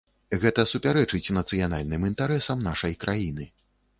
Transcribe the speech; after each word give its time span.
Гэта 0.43 0.63
супярэчыць 0.71 1.33
нацыянальным 1.37 2.07
інтарэсам 2.09 2.65
нашай 2.69 2.95
краіны. 3.03 3.49